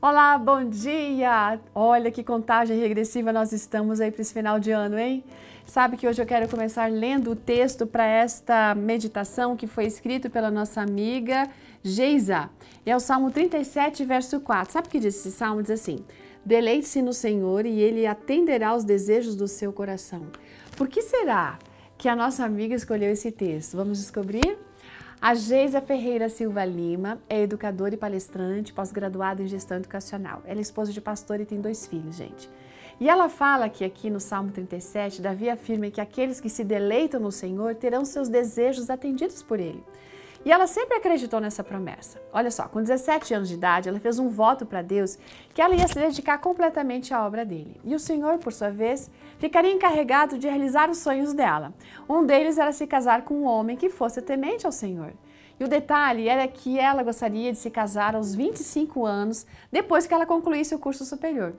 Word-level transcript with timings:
Olá, 0.00 0.38
bom 0.38 0.64
dia! 0.64 1.58
Olha 1.74 2.08
que 2.12 2.22
contagem 2.22 2.78
regressiva 2.78 3.32
nós 3.32 3.50
estamos 3.50 4.00
aí 4.00 4.12
para 4.12 4.22
esse 4.22 4.32
final 4.32 4.60
de 4.60 4.70
ano, 4.70 4.96
hein? 4.96 5.24
Sabe 5.66 5.96
que 5.96 6.06
hoje 6.06 6.22
eu 6.22 6.26
quero 6.26 6.48
começar 6.48 6.88
lendo 6.88 7.32
o 7.32 7.34
texto 7.34 7.84
para 7.84 8.06
esta 8.06 8.76
meditação 8.76 9.56
que 9.56 9.66
foi 9.66 9.86
escrito 9.86 10.30
pela 10.30 10.52
nossa 10.52 10.80
amiga 10.80 11.50
Geisa. 11.82 12.48
É 12.86 12.94
o 12.94 13.00
Salmo 13.00 13.32
37, 13.32 14.04
verso 14.04 14.38
4. 14.38 14.72
Sabe 14.72 14.86
o 14.86 14.90
que 14.90 15.00
diz 15.00 15.16
esse 15.16 15.32
salmo? 15.32 15.62
Diz 15.62 15.72
assim: 15.72 15.98
Deleite-se 16.44 17.02
no 17.02 17.12
Senhor 17.12 17.66
e 17.66 17.80
Ele 17.80 18.06
atenderá 18.06 18.68
aos 18.68 18.84
desejos 18.84 19.34
do 19.34 19.48
seu 19.48 19.72
coração. 19.72 20.28
Por 20.76 20.86
que 20.86 21.02
será 21.02 21.58
que 21.96 22.08
a 22.08 22.14
nossa 22.14 22.44
amiga 22.44 22.72
escolheu 22.72 23.10
esse 23.10 23.32
texto? 23.32 23.76
Vamos 23.76 23.98
descobrir? 23.98 24.67
A 25.20 25.34
Geisa 25.34 25.80
Ferreira 25.80 26.28
Silva 26.28 26.64
Lima 26.64 27.20
é 27.28 27.42
educadora 27.42 27.92
e 27.92 27.98
palestrante, 27.98 28.72
pós-graduada 28.72 29.42
em 29.42 29.48
gestão 29.48 29.76
educacional. 29.76 30.42
Ela 30.46 30.60
é 30.60 30.62
esposa 30.62 30.92
de 30.92 31.00
pastor 31.00 31.40
e 31.40 31.44
tem 31.44 31.60
dois 31.60 31.88
filhos, 31.88 32.14
gente. 32.14 32.48
E 33.00 33.08
ela 33.08 33.28
fala 33.28 33.68
que 33.68 33.84
aqui 33.84 34.10
no 34.10 34.20
Salmo 34.20 34.52
37, 34.52 35.20
Davi 35.20 35.50
afirma 35.50 35.90
que 35.90 36.00
aqueles 36.00 36.40
que 36.40 36.48
se 36.48 36.62
deleitam 36.62 37.18
no 37.18 37.32
Senhor 37.32 37.74
terão 37.74 38.04
seus 38.04 38.28
desejos 38.28 38.90
atendidos 38.90 39.42
por 39.42 39.58
Ele. 39.58 39.82
E 40.48 40.50
ela 40.50 40.66
sempre 40.66 40.96
acreditou 40.96 41.40
nessa 41.40 41.62
promessa. 41.62 42.18
Olha 42.32 42.50
só, 42.50 42.66
com 42.66 42.80
17 42.80 43.34
anos 43.34 43.50
de 43.50 43.54
idade, 43.54 43.86
ela 43.86 44.00
fez 44.00 44.18
um 44.18 44.30
voto 44.30 44.64
para 44.64 44.80
Deus 44.80 45.18
que 45.52 45.60
ela 45.60 45.74
ia 45.74 45.86
se 45.86 45.96
dedicar 45.96 46.38
completamente 46.38 47.12
à 47.12 47.22
obra 47.26 47.44
dele. 47.44 47.78
E 47.84 47.94
o 47.94 47.98
Senhor, 47.98 48.38
por 48.38 48.50
sua 48.50 48.70
vez, 48.70 49.10
ficaria 49.36 49.70
encarregado 49.70 50.38
de 50.38 50.48
realizar 50.48 50.88
os 50.88 50.96
sonhos 50.96 51.34
dela. 51.34 51.74
Um 52.08 52.24
deles 52.24 52.56
era 52.56 52.72
se 52.72 52.86
casar 52.86 53.26
com 53.26 53.34
um 53.34 53.44
homem 53.44 53.76
que 53.76 53.90
fosse 53.90 54.22
temente 54.22 54.64
ao 54.64 54.72
Senhor. 54.72 55.12
E 55.58 55.64
o 55.64 55.68
detalhe 55.68 56.28
era 56.28 56.46
que 56.46 56.78
ela 56.78 57.02
gostaria 57.02 57.52
de 57.52 57.58
se 57.58 57.70
casar 57.70 58.14
aos 58.14 58.34
25 58.34 59.04
anos, 59.04 59.46
depois 59.72 60.06
que 60.06 60.14
ela 60.14 60.24
concluísse 60.24 60.74
o 60.74 60.78
curso 60.78 61.04
superior. 61.04 61.54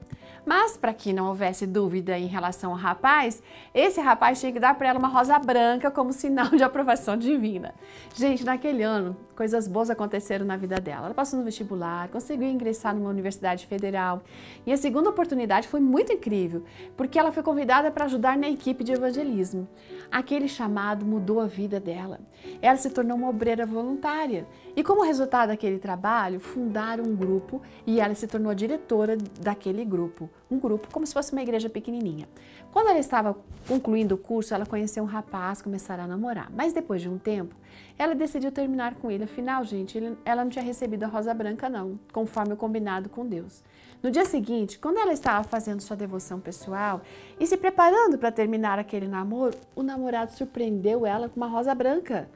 Mas, 0.45 0.77
para 0.77 0.93
que 0.93 1.11
não 1.11 1.27
houvesse 1.27 1.67
dúvida 1.67 2.17
em 2.17 2.25
relação 2.25 2.71
ao 2.71 2.77
rapaz, 2.77 3.43
esse 3.73 3.99
rapaz 3.99 4.39
tinha 4.39 4.51
que 4.51 4.59
dar 4.59 4.75
para 4.75 4.87
ela 4.87 4.99
uma 4.99 5.09
rosa 5.09 5.37
branca 5.37 5.91
como 5.91 6.13
sinal 6.13 6.49
de 6.49 6.63
aprovação 6.63 7.17
divina. 7.17 7.75
Gente, 8.15 8.45
naquele 8.45 8.83
ano, 8.83 9.17
coisas 9.35 9.67
boas 9.67 9.89
aconteceram 9.89 10.45
na 10.45 10.55
vida 10.55 10.79
dela. 10.79 11.07
Ela 11.07 11.13
passou 11.13 11.37
no 11.37 11.45
vestibular, 11.45 12.07
conseguiu 12.07 12.47
ingressar 12.47 12.95
numa 12.95 13.09
universidade 13.09 13.67
federal. 13.67 14.23
E 14.65 14.71
a 14.71 14.77
segunda 14.77 15.09
oportunidade 15.09 15.67
foi 15.67 15.81
muito 15.81 16.13
incrível, 16.13 16.63
porque 16.95 17.19
ela 17.19 17.31
foi 17.31 17.43
convidada 17.43 17.91
para 17.91 18.05
ajudar 18.05 18.37
na 18.37 18.49
equipe 18.49 18.83
de 18.83 18.93
evangelismo. 18.93 19.67
Aquele 20.09 20.47
chamado 20.47 21.05
mudou 21.05 21.41
a 21.41 21.45
vida 21.45 21.79
dela. 21.79 22.19
Ela 22.61 22.77
se 22.77 22.89
tornou 22.89 23.17
uma 23.17 23.29
obreira 23.29 23.65
voluntária 23.65 23.88
voluntária. 23.89 24.45
E 24.75 24.83
como 24.83 25.03
resultado 25.03 25.49
daquele 25.49 25.79
trabalho, 25.79 26.39
fundaram 26.39 27.03
um 27.03 27.15
grupo 27.15 27.61
e 27.85 27.99
ela 27.99 28.13
se 28.13 28.27
tornou 28.27 28.53
diretora 28.53 29.17
daquele 29.41 29.83
grupo. 29.83 30.29
Um 30.49 30.59
grupo 30.59 30.87
como 30.91 31.05
se 31.05 31.13
fosse 31.13 31.31
uma 31.31 31.41
igreja 31.41 31.69
pequenininha. 31.69 32.27
Quando 32.71 32.89
ela 32.89 32.99
estava 32.99 33.35
concluindo 33.67 34.15
o 34.15 34.17
curso, 34.17 34.53
ela 34.53 34.65
conheceu 34.65 35.03
um 35.03 35.07
rapaz, 35.07 35.61
começaram 35.61 36.03
a 36.03 36.07
namorar. 36.07 36.51
Mas 36.55 36.71
depois 36.71 37.01
de 37.01 37.09
um 37.09 37.17
tempo, 37.17 37.55
ela 37.97 38.13
decidiu 38.13 38.51
terminar 38.51 38.95
com 38.95 39.09
ele. 39.09 39.23
Afinal, 39.23 39.63
gente, 39.63 39.99
ela 40.23 40.43
não 40.43 40.51
tinha 40.51 40.63
recebido 40.63 41.03
a 41.03 41.07
rosa 41.07 41.33
branca 41.33 41.67
não, 41.67 41.99
conforme 42.13 42.53
o 42.53 42.57
combinado 42.57 43.09
com 43.09 43.25
Deus. 43.25 43.63
No 44.01 44.11
dia 44.11 44.23
seguinte, 44.23 44.79
quando 44.79 44.97
ela 44.97 45.11
estava 45.11 45.43
fazendo 45.43 45.81
sua 45.81 45.97
devoção 45.97 46.39
pessoal 46.39 47.01
e 47.37 47.45
se 47.45 47.57
preparando 47.57 48.17
para 48.17 48.31
terminar 48.31 48.79
aquele 48.79 49.07
namoro, 49.07 49.57
o 49.75 49.83
namorado 49.83 50.31
surpreendeu 50.31 51.05
ela 51.05 51.27
com 51.27 51.35
uma 51.35 51.47
rosa 51.47 51.75
branca. 51.75 52.29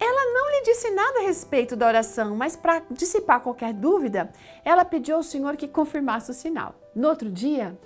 Ela 0.00 0.32
não 0.32 0.50
lhe 0.50 0.62
disse 0.62 0.90
nada 0.90 1.20
a 1.20 1.22
respeito 1.22 1.74
da 1.74 1.86
oração, 1.86 2.36
mas 2.36 2.54
para 2.54 2.82
dissipar 2.90 3.40
qualquer 3.40 3.72
dúvida, 3.72 4.30
ela 4.64 4.84
pediu 4.84 5.16
ao 5.16 5.22
Senhor 5.22 5.56
que 5.56 5.66
confirmasse 5.66 6.30
o 6.30 6.34
sinal. 6.34 6.74
No 6.94 7.08
outro 7.08 7.30
dia, 7.30 7.76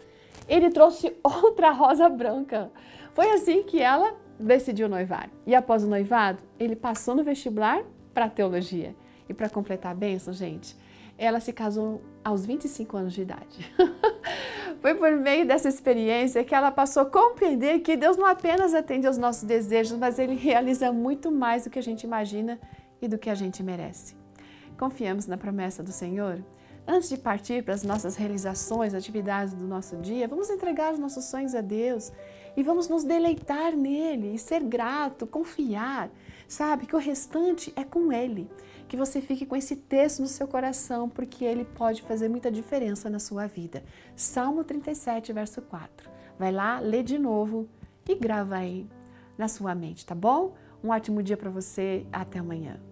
ele 0.49 0.71
trouxe 0.71 1.17
outra 1.25 1.71
rosa 1.71 2.09
branca. 2.09 2.71
Foi 3.15 3.31
assim 3.31 3.63
que 3.63 3.81
ela 3.81 4.15
decidiu 4.39 4.89
noivar. 4.89 5.31
E 5.47 5.55
após 5.55 5.85
o 5.85 5.89
noivado, 5.89 6.43
ele 6.59 6.77
passou 6.77 7.15
no 7.15 7.25
vestibular 7.25 7.83
para 8.13 8.29
teologia. 8.29 8.95
E 9.29 9.35
para 9.35 9.49
completar 9.49 9.93
a 9.93 9.95
bênção, 9.95 10.33
gente, 10.33 10.77
ela 11.17 11.41
se 11.41 11.53
casou 11.53 12.03
aos 12.25 12.45
25 12.45 12.97
anos 12.97 13.13
de 13.13 13.23
idade. 13.23 13.75
Foi 14.83 14.97
por 14.97 15.13
meio 15.13 15.47
dessa 15.47 15.69
experiência 15.69 16.43
que 16.43 16.53
ela 16.53 16.73
passou 16.73 17.05
a 17.05 17.07
compreender 17.07 17.79
que 17.79 17.97
Deus 17.97 18.17
não 18.17 18.27
apenas 18.27 18.75
atende 18.75 19.07
aos 19.07 19.17
nossos 19.17 19.45
desejos, 19.45 19.97
mas 19.97 20.19
Ele 20.19 20.35
realiza 20.35 20.91
muito 20.91 21.31
mais 21.31 21.63
do 21.63 21.71
que 21.71 21.79
a 21.79 21.83
gente 21.83 22.03
imagina 22.03 22.59
e 23.01 23.07
do 23.07 23.17
que 23.17 23.31
a 23.31 23.35
gente 23.37 23.63
merece. 23.63 24.17
Confiamos 24.77 25.29
na 25.29 25.37
promessa 25.37 25.85
do 25.85 25.93
Senhor? 25.93 26.45
Antes 26.87 27.09
de 27.09 27.17
partir 27.17 27.63
para 27.63 27.75
as 27.75 27.85
nossas 27.85 28.17
realizações, 28.17 28.93
atividades 28.93 29.55
do 29.55 29.67
nosso 29.69 29.97
dia, 29.99 30.27
vamos 30.27 30.51
entregar 30.51 30.93
os 30.93 30.99
nossos 30.99 31.25
sonhos 31.27 31.55
a 31.55 31.61
Deus 31.61 32.13
e 32.57 32.63
vamos 32.63 32.89
nos 32.89 33.05
deleitar 33.05 33.77
nele 33.77 34.35
e 34.35 34.39
ser 34.39 34.63
grato, 34.65 35.27
confiar, 35.27 36.11
sabe 36.49 36.87
que 36.87 36.97
o 36.97 36.99
restante 36.99 37.73
é 37.77 37.85
com 37.85 38.13
Ele. 38.13 38.51
Que 38.89 38.97
você 38.97 39.21
fique 39.21 39.47
com 39.47 39.57
esse 39.57 39.77
texto 39.77 40.21
no 40.21 40.27
seu 40.27 40.47
coração, 40.47 41.09
porque 41.09 41.47
ele 41.47 41.65
pode 41.65 42.03
fazer 42.03 42.29
muita 42.29 42.51
diferença 42.51 43.09
na 43.09 43.19
sua 43.19 43.47
vida. 43.47 43.83
Salmo 44.15 44.63
37, 44.63 45.33
verso 45.33 45.63
4. 45.63 46.11
Vai 46.39 46.53
lá, 46.53 46.79
lê 46.79 47.03
de 47.03 47.19
novo 47.19 47.67
e 48.07 48.15
grava 48.15 48.57
aí 48.57 48.87
na 49.39 49.49
sua 49.49 49.75
mente, 49.75 50.05
tá 50.05 50.15
bom? 50.15 50.55
Um 50.85 50.91
ótimo 50.91 51.23
dia 51.23 51.39
para 51.39 51.49
você, 51.49 52.05
até 52.13 52.39
amanhã. 52.39 52.92